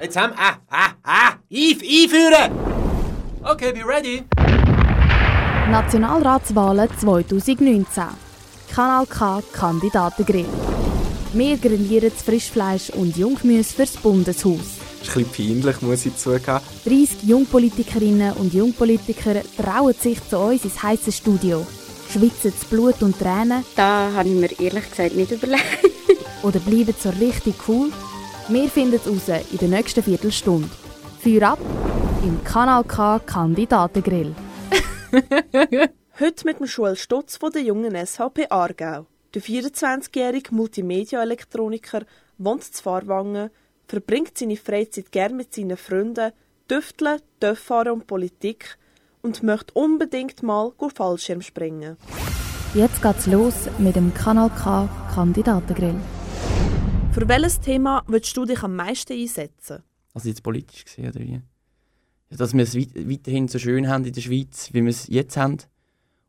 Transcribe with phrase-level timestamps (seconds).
[0.00, 0.38] Jetzt haben wir.
[0.38, 1.32] Ah, ah, ah!
[1.50, 2.52] Einf einführen!
[3.42, 4.24] Okay, be ready.
[5.70, 8.04] Nationalratswahlen 2019.
[8.74, 10.46] Kanal K Kandidatengrill.
[11.32, 14.58] Wir grillieren das Frischfleisch und Junggemüse fürs Bundeshaus.
[15.00, 16.60] Das ist ein bisschen peinlich, muss ich zugeben.
[16.84, 21.66] 30 Jungpolitikerinnen und Jungpolitiker trauen sich zu uns ins heiße Studio.
[22.12, 25.64] Schwitzen das Blut und Tränen Da habe ich mir ehrlich gesagt nicht überlegt.
[26.42, 27.90] oder bleiben so richtig cool?
[28.48, 30.68] Wir finden es raus in der nächsten Viertelstunde.
[31.20, 31.58] Feuer ab
[32.22, 34.36] im Kanal K Kandidatengrill.
[36.20, 39.06] Heute mit dem Schulstutz von der jungen SHP Aargau.
[39.34, 42.02] Der 24-jährige Multimedia-Elektroniker
[42.38, 43.50] wohnt zu Fahrwangen,
[43.88, 46.30] verbringt seine Freizeit gern mit seinen Freunden,
[46.68, 48.78] Tüfteln, Töfffahren und Politik
[49.22, 51.96] und möchte unbedingt mal gut Fallschirm springen.
[52.74, 55.96] Jetzt geht's los mit dem Kanal K Kandidatengrill.
[57.16, 59.82] Für welches Thema willst du dich am meisten einsetzen?
[60.12, 61.40] Also jetzt politisch gesehen, oder wie?
[62.28, 65.38] Dass wir es weit weiterhin so schön haben in der Schweiz, wie wir es jetzt
[65.38, 65.56] haben.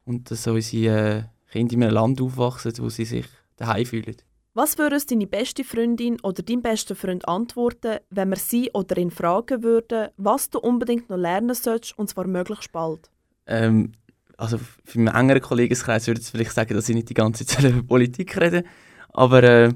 [0.05, 3.25] Und dass unsere äh, Kinder in einem Land aufwachsen, wo sie sich
[3.57, 4.15] daheim fühlen.
[4.53, 9.11] Was würde deine beste Freundin oder dein bester Freund antworten, wenn wir sie oder ihn
[9.11, 13.11] fragen würden, was du unbedingt noch lernen solltest, und zwar möglichst bald?
[13.45, 13.91] Ähm,
[14.37, 17.65] also für meinen engeren Kollegenkreis würde ich vielleicht sagen, dass ich nicht die ganze Zeit
[17.69, 18.63] über Politik rede.
[19.09, 19.73] Aber äh,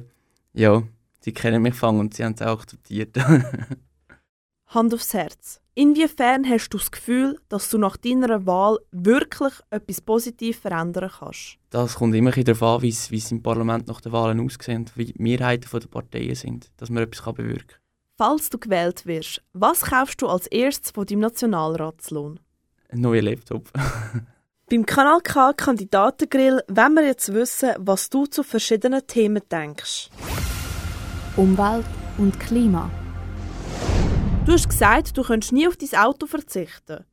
[0.53, 0.84] ja,
[1.23, 3.17] sie kennen mich fang und sie haben es auch akzeptiert.
[4.67, 5.61] Hand aufs Herz.
[5.73, 11.58] Inwiefern hast du das Gefühl, dass du nach deiner Wahl wirklich etwas positiv verändern kannst?
[11.69, 15.22] das kommt immer darauf an, wie es im Parlament nach den Wahlen aussehen, wie die
[15.22, 17.78] Mehrheiten der Parteien sind, dass man etwas bewirken kann.
[18.17, 22.39] Falls du gewählt wirst, was kaufst du als erstes von deinem Nationalratslohn?
[22.89, 23.72] Ein neuer Laptop.
[24.69, 30.09] Beim Kanal K Kandidatengrill wollen wir jetzt wissen, was du zu verschiedenen Themen denkst.
[31.42, 31.88] Umwelt
[32.20, 32.92] und Klima.
[34.45, 37.03] Du hast gesagt, du könntest nie auf dein Auto verzichten.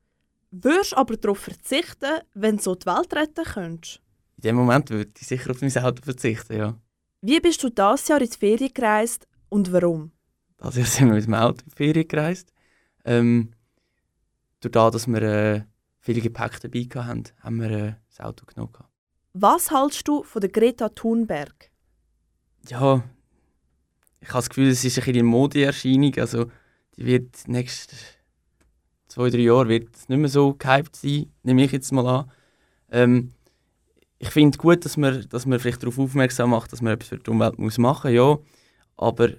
[0.51, 4.03] Würdest aber darauf verzichten, wenn du so die Welt retten könntest.
[4.37, 6.79] In dem Moment würde ich sicher auf mein Auto verzichten, ja.
[7.23, 10.13] Wie bist du dieses Jahr in die Ferien gereist und warum?
[10.59, 12.53] Das Jahr sind wir mit dem Auto in die Ferien gereist.
[13.07, 13.55] Ähm,
[14.61, 15.63] durch das, dass wir äh,
[16.01, 18.75] viele Gepäck dabei hatten, haben wir äh, das Auto genommen.
[18.75, 18.93] gehabt.
[19.33, 21.71] Was hältst du von der Greta Thunberg?
[22.69, 23.03] Ja,
[24.21, 26.15] ich habe das Gefühl, es ist ein bisschen eine Modeerscheinung.
[26.19, 26.47] Also,
[26.97, 27.97] die wird die nächsten
[29.09, 32.31] zwei, drei Jahre wird es nicht mehr so gehypt sein, nehme ich jetzt mal an.
[32.91, 33.33] Ähm,
[34.19, 37.19] ich finde gut, dass man, dass man vielleicht darauf aufmerksam macht, dass man etwas für
[37.19, 38.39] die Umwelt muss machen muss, ja.
[38.97, 39.31] Aber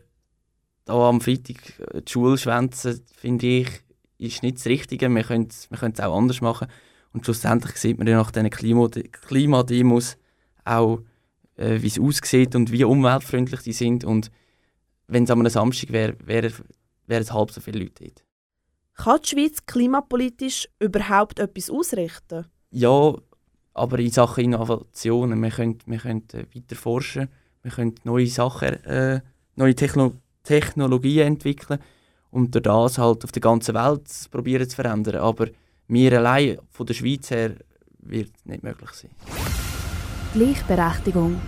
[0.85, 1.57] da am Freitag
[2.06, 3.69] die Schule schwänzen, finde ich,
[4.18, 5.09] ist nicht das Richtige.
[5.09, 6.68] Wir können es es auch anders machen.
[7.13, 10.18] Und schlussendlich sieht man ja nach diesen Klima- Klimademos
[10.63, 11.01] auch,
[11.57, 14.03] äh, wie es aussieht und wie umweltfreundlich die sind.
[14.03, 14.31] Und
[15.09, 16.53] wenn es an einem Samstag wäre, wären
[17.09, 18.23] wären es halb so viele Leute dort.
[18.93, 22.45] Kann die Schweiz klimapolitisch überhaupt etwas ausrichten?
[22.71, 23.13] Ja,
[23.73, 27.29] aber in Sachen Innovationen, wir können, wir können äh, weiter forschen,
[27.63, 29.21] wir können neue Sachen, äh,
[29.55, 31.79] neue Techno Technologien entwickeln
[32.31, 35.17] und durch das halt auf der ganzen Welt probieren zu verändern.
[35.17, 35.47] Aber
[35.87, 37.55] wir allein von der Schweiz her
[37.99, 39.11] wird nicht möglich sein.
[40.33, 41.39] Gleichberechtigung.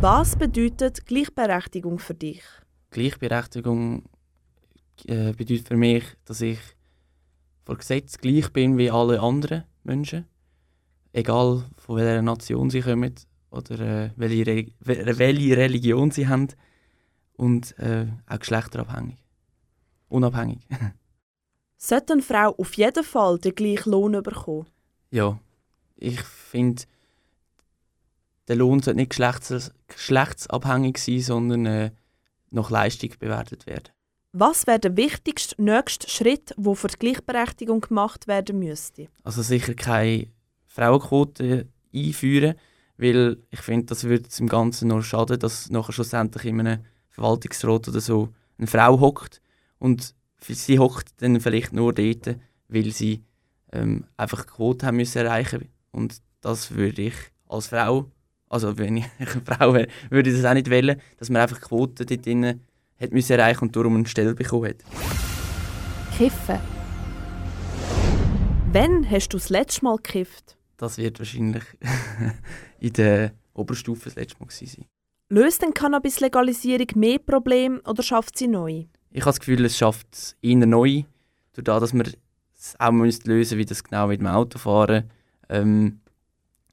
[0.00, 2.42] Was bedeutet Gleichberechtigung für dich?
[2.90, 4.04] Gleichberechtigung
[5.06, 6.58] äh, bedeutet für mich, dass ich
[7.64, 10.26] vor Gesetz gleich bin wie alle anderen Menschen.
[11.12, 13.14] Egal von welcher Nation sie kommen
[13.50, 16.48] oder äh, welche, Re wel- welche Religion sie haben.
[17.34, 19.18] Und äh, auch geschlechterabhängig.
[20.08, 20.60] Unabhängig.
[21.78, 24.66] Sollte eine Frau auf jeden Fall den gleichen Lohn bekommen?
[25.10, 25.38] ja,
[26.02, 26.82] ich finde,
[28.48, 31.90] der Lohn sollte nicht geschlechts geschlechtsabhängig sein, sondern äh,
[32.50, 33.90] nach Leistung bewertet werden.
[34.32, 39.08] Was wäre der wichtigste nächste Schritt, der für die Gleichberechtigung gemacht werden müsste?
[39.24, 40.28] Also sicher keine
[40.66, 42.54] Frauenquote einführen,
[42.96, 47.88] weil ich finde, das würde im Ganzen nur schaden, dass nachher schlussendlich in einem Verwaltungsrat
[47.88, 49.40] oder so eine Frau hockt
[49.78, 52.36] und sie hockt dann vielleicht nur dort,
[52.68, 53.24] weil sie
[53.72, 57.14] ähm, einfach eine Quote haben müssen erreichen und das würde ich
[57.48, 58.10] als Frau,
[58.50, 61.58] also wenn ich eine Frau wäre, würde ich das auch nicht wählen, dass man einfach
[61.58, 62.60] die Quote dort drin
[63.00, 64.84] hat müssen erreichen und darum eine Stelle bekommen hat.
[66.18, 66.58] Kiffen.
[68.72, 70.58] Wann hast du das letzte Mal gekifft?
[70.76, 71.64] Das wird wahrscheinlich
[72.78, 74.84] in der Oberstufe das letzte Mal sein.
[75.30, 78.84] Löst denn Cannabis-Legalisierung mehr Probleme oder schafft sie neu?
[79.12, 81.04] Ich habe das Gefühl, es schafft es eher neu,
[81.54, 82.06] durch das, dass man
[82.56, 82.92] es auch
[83.24, 85.10] lösen wie das genau mit dem Autofahren
[85.48, 86.00] ähm,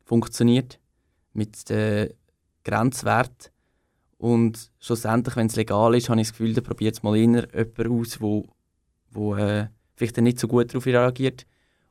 [0.03, 0.79] funktioniert,
[1.37, 2.13] mit den
[2.63, 3.51] Grenzwerten.
[4.17, 7.47] Und schlussendlich, wenn es legal ist, habe ich das Gefühl, da probiert es mal eher
[7.53, 8.47] jemand aus, wo,
[9.11, 11.45] wo äh, vielleicht nicht so gut darauf reagiert.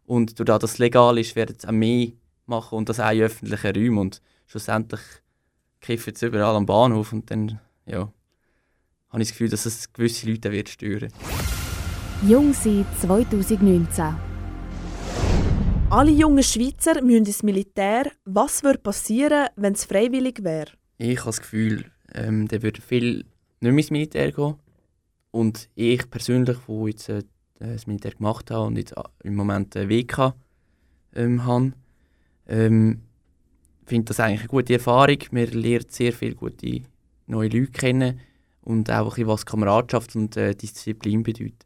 [0.04, 2.08] Und dadurch, dass es legal ist, werden es auch mehr
[2.46, 3.98] machen und das auch in öffentlichen Räumen.
[3.98, 5.00] Und schlussendlich
[5.80, 8.12] kiffen es überall am Bahnhof und dann, ja,
[9.10, 11.12] habe ich das Gefühl, dass es gewisse Leute wird stören.
[12.26, 14.35] Jung sein 2019.
[15.88, 18.10] Alle jungen Schweizer müssen ins Militär.
[18.24, 20.72] Was würde passieren, wenn es freiwillig wäre?
[20.98, 23.26] Ich habe das Gefühl, ähm, der würde viel nicht
[23.60, 24.56] mehr ins Militär gehen.
[25.30, 27.22] Und ich persönlich, wo jetzt äh,
[27.60, 30.34] das Militär gemacht habe und jetzt im Moment eine WK
[31.14, 31.72] ähm, habe,
[32.48, 33.02] ähm,
[33.86, 35.18] finde das eigentlich eine gute Erfahrung.
[35.30, 36.80] Man lernt sehr viele gute
[37.26, 38.20] neue Leute kennen
[38.62, 41.65] und auch ein bisschen, was Kameradschaft und äh, Disziplin bedeutet.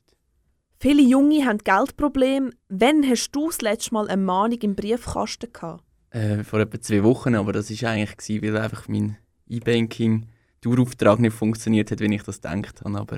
[0.83, 2.53] Viele Junge haben Geldprobleme.
[2.71, 5.85] Wann hast du das letzte Mal eine Mahnung im Briefkasten gehabt?
[6.09, 11.35] Äh, vor etwa zwei Wochen, aber das war eigentlich, gewesen, weil einfach mein E-Banking-Dauerauftrag nicht
[11.35, 12.99] funktioniert hat, wie ich das gedacht habe.
[12.99, 13.17] Aber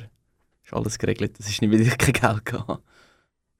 [0.65, 2.83] ist alles geregelt, das ist nicht, weil ich kein Geld hatte.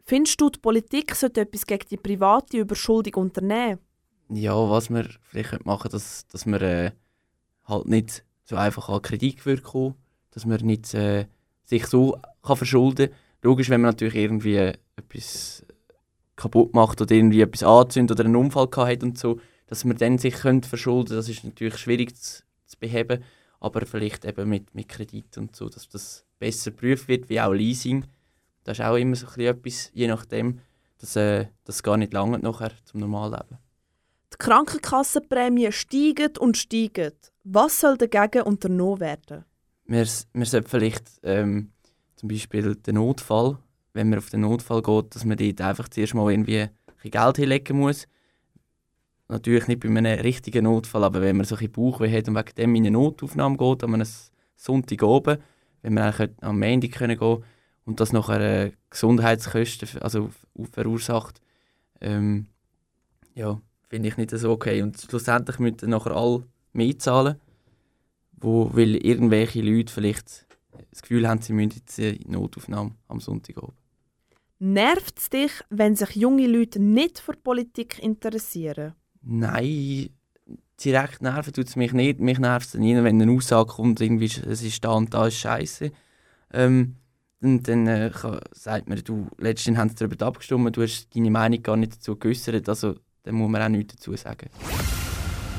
[0.05, 3.79] Findest du, die Politik sollte etwas gegen die private Überschuldung unternehmen?
[4.31, 6.91] Ja, was wir vielleicht machen dass, dass man äh,
[7.67, 9.95] halt nicht so einfach an Kredit kommen
[10.33, 11.27] dass man nicht äh,
[11.63, 15.65] sich so kann verschulden kann logisch, wenn man natürlich irgendwie etwas
[16.37, 20.19] kaputt macht oder irgendwie etwas anzündet oder einen Unfall hat und so, dass man dann
[20.19, 23.23] sich könnte verschulden das ist natürlich schwierig zu, zu, beheben,
[23.61, 27.53] aber vielleicht eben mit, mit Kredit und so, dass das besser geprüft wird, wie auch
[27.53, 28.05] Leasing.
[28.65, 30.61] Das ist auch immer so etwas, je nachdem,
[30.99, 33.59] dass äh, das gar nicht lange nachher zum Normalleben.
[34.33, 37.13] Die Krankenkassenprämien steigen und steigen.
[37.45, 39.45] Was soll dagegen unternommen werden?
[39.85, 41.72] Wir, wir sollten vielleicht ähm,
[42.23, 43.59] zum Beispiel den Notfall,
[43.95, 47.37] wenn man auf den Notfall geht, dass man dort einfach zuerst mal irgendwie ein Geld
[47.37, 48.07] hinlegen muss.
[49.29, 52.55] Natürlich nicht bei einem richtigen Notfall, aber wenn man so ein Bauchweh hat und wegen
[52.57, 54.07] dem in eine Notaufnahme geht, an einem
[54.55, 55.39] Sonntag oben,
[55.83, 57.45] wenn man eigentlich am Montag gehen können
[57.87, 60.31] und das nachher äh, Gesundheitskosten also
[60.71, 61.41] verursacht,
[62.01, 62.47] ähm,
[63.35, 64.81] ja, finde ich nicht so okay.
[64.83, 67.41] Und schlussendlich müssen nachher alle mehr zahlen,
[68.35, 70.47] wo, weil irgendwelche Leute vielleicht
[70.91, 73.75] das Gefühl haben, sie müssen jetzt in Notaufnahme am Sonntag oben.
[74.59, 78.95] Nervt es dich, wenn sich junge Leute nicht für Politik interessieren?
[79.23, 80.11] Nein,
[80.85, 82.21] direkt nerven tut es mich nicht.
[82.21, 85.39] Mich nervt es dann wenn eine Aussage kommt, irgendwie, es ist da und da ist
[85.39, 85.91] scheiße.
[86.53, 86.97] Ähm,
[87.41, 88.11] und dann äh,
[88.53, 92.17] sagt man, du, letztens haben sie darüber abgestimmt, du hast deine Meinung gar nicht dazu
[92.17, 94.49] geäußert, also dann muss man auch nichts dazu sagen.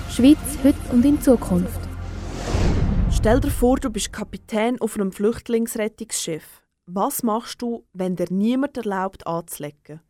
[0.09, 1.92] Schweiz heute und in Zukunft.
[3.15, 6.63] Stell dir vor, du bist Kapitän auf einem Flüchtlingsrettungsschiff.
[6.87, 10.01] Was machst du, wenn dir niemand erlaubt anzulegen?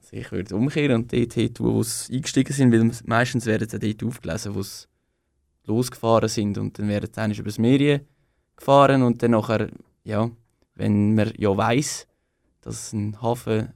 [0.00, 3.78] Also ich würde umkehren und dort hin wo sie eingestiegen sind, weil meistens werden sie
[3.78, 4.86] dort aufgelesen, wo sie
[5.64, 8.00] losgefahren sind und dann werden sie über übers Meer
[8.54, 9.68] gefahren und dann nachher,
[10.04, 10.30] ja,
[10.74, 12.06] wenn man ja weiss,
[12.60, 13.72] dass es ein Hafen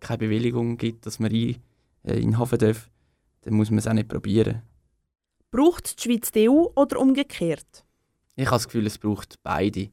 [0.00, 1.56] keine Bewilligung gibt, dass man rein,
[2.04, 2.90] äh, in den Hafen darf,
[3.42, 4.62] dann muss man es auch nicht probieren.
[5.54, 7.84] Braucht die Schweiz die EU oder umgekehrt?
[8.34, 9.88] Ich habe das Gefühl, es braucht beide.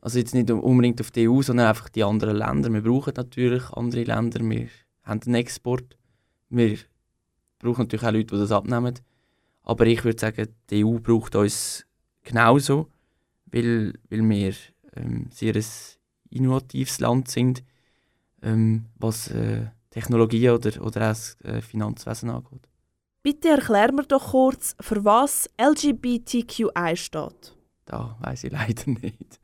[0.00, 2.72] Also jetzt nicht unbedingt auf die EU, sondern einfach die anderen Länder.
[2.72, 4.40] Wir brauchen natürlich andere Länder.
[4.40, 4.68] Wir
[5.04, 5.96] haben den Export.
[6.48, 6.78] Wir
[7.60, 8.98] brauchen natürlich auch Leute, die das abnehmen.
[9.62, 11.86] Aber ich würde sagen, die EU braucht uns
[12.24, 12.88] genauso,
[13.44, 14.54] weil, weil wir
[14.96, 15.64] ähm, sehr ein
[16.30, 17.62] innovatives Land sind,
[18.42, 22.68] ähm, was äh, Technologie oder, oder auch das äh, Finanzwesen angeht.
[23.26, 27.56] Bitte erklär mir doch kurz, für was LGBTQI steht.
[27.84, 29.40] Da weiß ich leider nicht.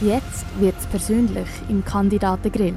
[0.00, 2.74] Jetzt wird es persönlich im Kandidatengrill.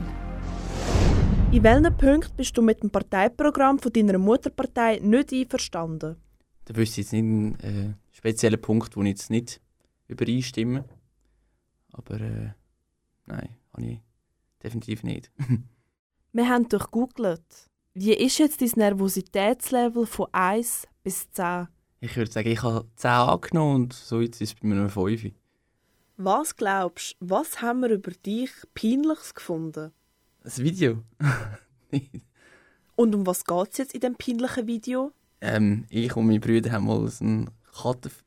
[1.53, 6.17] In welchen Punkten bist du mit dem Parteiprogramm von deiner Mutterpartei nicht einverstanden?
[6.65, 9.61] Da wüsste ich jetzt nicht einen äh, speziellen Punkt, wo ich jetzt nicht
[10.09, 10.83] übereinstimme.
[11.93, 12.51] Aber äh,
[13.25, 14.01] nein, habe ich
[14.61, 15.31] definitiv nicht.
[16.33, 17.71] Wir haben durchgoogelt.
[17.95, 21.67] Wie ist jetzt dein Nervositätslevel von 1 bis 10?
[21.99, 24.89] Ich würde sagen, ich habe 10 angenommen und so jetzt ist es bei mir eine
[24.89, 25.31] 5.
[26.17, 29.91] Was glaubst du, was haben wir über dich Peinliches gefunden?
[30.43, 31.03] Ein Video?
[32.95, 35.11] und um was geht es jetzt in diesem peinlichen Video?
[35.39, 37.51] Ähm, ich und meine Brüder haben mal einen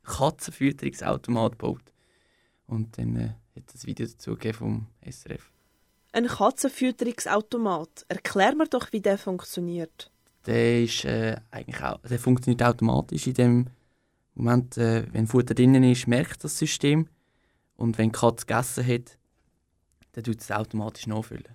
[0.04, 1.92] Katzenfütterungsautomat gebaut.
[2.68, 5.50] Und dann äh, hat das Video dazu vom SRF.
[6.16, 8.06] Ein Katzenfütterungsautomat.
[8.08, 10.10] Erklär mir doch, wie der funktioniert.
[10.46, 13.66] Der, ist, äh, eigentlich auch, der funktioniert automatisch in dem
[14.34, 17.06] Moment, äh, wenn Futter drinnen ist, merkt das System.
[17.76, 19.18] Und wenn die Katze gegessen hat,
[20.12, 21.54] dann tut es automatisch nachfüllen.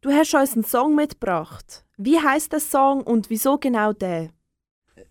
[0.00, 1.84] Du hast uns einen Song mitgebracht.
[1.98, 4.30] Wie heißt der Song und wieso genau der?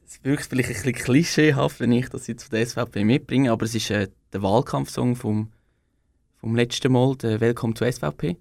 [0.04, 3.66] es wirkt vielleicht ein bisschen klischeehaft, wenn ich das jetzt von der SVP mitbringe, aber
[3.66, 5.52] es ist äh, der Wahlkampfsong vom,
[6.38, 8.36] vom letzten Mal, der Welcome to SVP.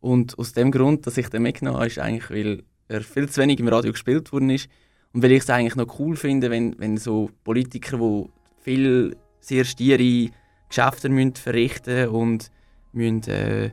[0.00, 3.40] Und aus dem Grund, dass ich den mitgenommen habe, ist eigentlich, weil er viel zu
[3.40, 4.68] wenig im Radio gespielt worden ist
[5.12, 8.30] und weil ich es eigentlich noch cool finde, wenn, wenn so Politiker, die
[8.62, 10.30] viel sehr stiere
[10.68, 12.50] Geschäfte müssen verrichten und
[12.92, 13.70] müssen, äh,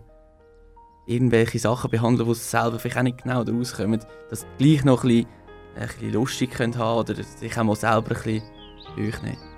[1.05, 4.84] irgendwelche Sachen behandeln, die sie selber vielleicht auch nicht genau daraus kommen, dass sie gleich
[4.84, 5.27] noch ein bisschen,
[5.75, 8.44] ein bisschen lustig können haben oder sich auch mal selber ein bisschen
[8.96, 9.54] durchnehmen.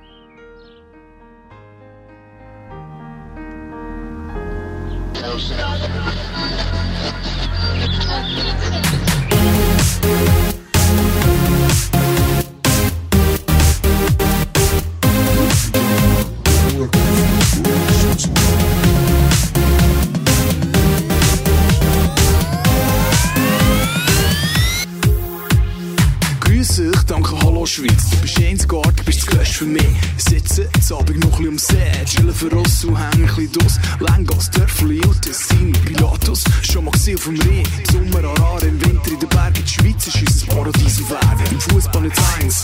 [28.65, 29.87] Du bist das Größte für mich.
[30.17, 32.05] Sitzen, jetzt Abend noch ein bisschen am See.
[32.05, 33.79] Chillen für uns und hängen ein bisschen dus.
[33.99, 36.43] Lengos, Dörfli und Pilatus.
[36.63, 37.63] Schon mal gesehen auf dem Rhein.
[37.91, 39.63] Sommer Arar, im Winter in den Bergen.
[39.63, 41.51] Die Schweiz ist unser Paradies auf Erden.
[41.51, 42.63] Im Fußball nicht eins.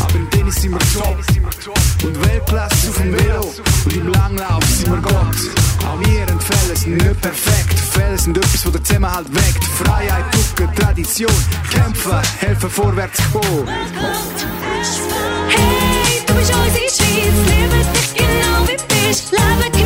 [0.00, 1.16] Aber im Tennis sind wir top.
[2.04, 3.54] Und Weltklasse auf dem Velo.
[3.84, 5.59] Und im Langlauf sind wir Gott.
[6.90, 7.78] Nicht perfekt.
[7.78, 9.64] Fälle sind etwas, das der Zusammenhalt weckt.
[9.64, 11.34] Freiheit, Drucken, Tradition.
[11.70, 13.68] Kämpfen, helfen vorwärts kommen.
[15.48, 19.32] Hey, du bist unsere Schweiz, liebe dich genau wie bist.
[19.32, 19.79] Leben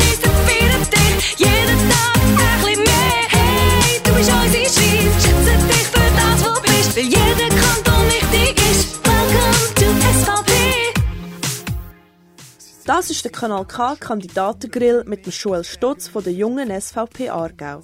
[12.85, 17.81] Das ist der Kanal K Kandidatengrill mit dem Joel Stutz von der jungen SVP Aargau.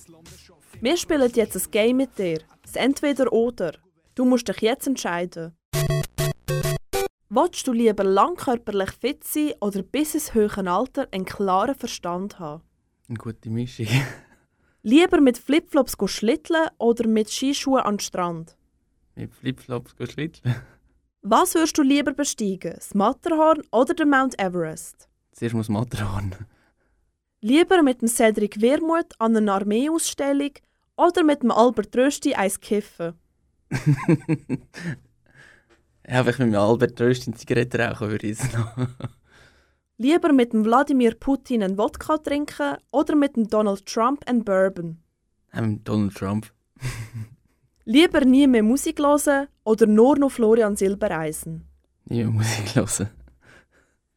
[0.79, 2.41] Wir spielen jetzt ein Game mit dir.
[2.61, 3.73] Das Entweder-Oder.
[4.13, 5.55] Du musst dich jetzt entscheiden.
[7.29, 12.37] Wolltest du lieber lang körperlich fit sein oder bis ins höhere Alter einen klaren Verstand
[12.37, 12.61] haben?
[13.09, 13.87] Eine gute Mischung.
[14.83, 18.55] Lieber mit Flipflops schlitteln oder mit Skischuhen an den Strand?
[19.15, 20.55] Mit Flipflops schlitteln.
[21.23, 22.73] Was würdest du lieber besteigen?
[22.73, 25.07] Das Matterhorn oder den Mount Everest?
[25.31, 26.35] Zuerst muss Matterhorn.
[27.41, 30.51] Lieber mit dem Cedric Wermuth an einer Armeeausstellung
[30.97, 33.13] oder mit dem Albert Rösti eins kiffen?
[36.07, 38.75] Ja, wenn ich mit dem Albert Rösti eine Zigarette rauchen würde, ich es noch.
[39.97, 44.97] Lieber mit dem Wladimir Putin einen Wodka trinken oder mit dem Donald Trump einen Bourbon?
[45.53, 46.51] Ähm, Donald Trump.
[47.85, 51.63] Lieber nie mehr Musik hören oder nur noch Florian Silbereisen?
[52.05, 53.09] Nie mehr Musik hören.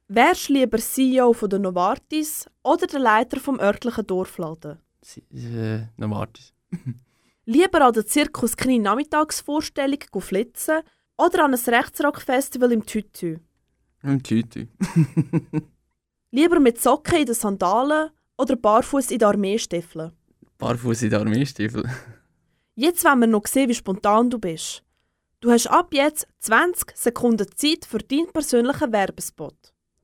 [0.08, 4.78] Wärst du lieber CEO von der Novartis oder der Leiter vom örtlichen Dorfladen?
[5.02, 6.52] Sie- Äh, noch wartest.
[7.46, 10.80] Lieber an der Zirkus Knie Nachmittagsvorstellung flitzen
[11.18, 13.38] oder an ein Rechtsrock-Festival im Tütü?
[14.02, 14.66] Im Tütü.
[16.30, 20.12] Lieber mit Socken in den Sandalen oder barfuß in den Armeestiefeln?
[20.58, 21.84] Barfuß in den Armeestiefel.
[22.76, 24.82] Jetzt wollen wir noch sehen, wie spontan du bist.
[25.38, 29.54] Du hast ab jetzt 20 Sekunden Zeit für deinen persönlichen Werbespot.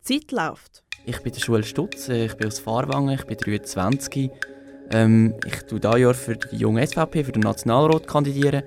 [0.09, 0.85] Die Zeit läuft.
[1.05, 4.31] Ich bin der Schul Stutz, ich bin aus Fahrwangen, ich bin 23.
[4.93, 8.63] Ähm, ich tue dieses Jahr für die junge SVP, für den Nationalrat kandidieren,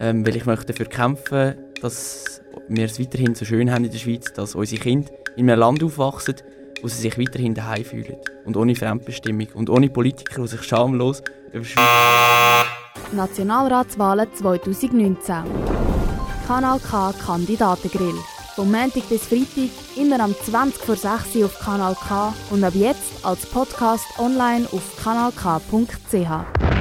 [0.00, 3.98] ähm, weil ich möchte dafür kämpfen, dass wir es weiterhin so schön haben in der
[3.98, 6.34] Schweiz, dass unsere Kinder in einem Land aufwachsen,
[6.82, 8.16] wo sie sich weiterhin daheim fühlen.
[8.46, 12.80] Und ohne Fremdbestimmung und ohne Politiker, die sich schamlos über Schweiz...
[13.12, 15.44] Nationalratswahlen 2019.
[16.46, 18.14] Kanal K Kandidatengrill.
[18.54, 22.74] Vom Montag bis Freitag immer am 20 vor 6 Uhr auf Kanal K und ab
[22.74, 26.73] jetzt als Podcast online auf kanalk.ch.